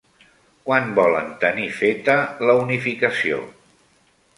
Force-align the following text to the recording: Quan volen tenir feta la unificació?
Quan 0.69 0.89
volen 1.01 1.29
tenir 1.45 1.69
feta 1.83 2.19
la 2.49 2.59
unificació? 2.65 3.41